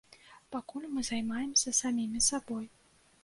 Пакуль 0.53 0.87
мы 0.93 1.03
займаемся 1.09 1.73
самімі 1.81 2.23
сабой. 2.31 2.65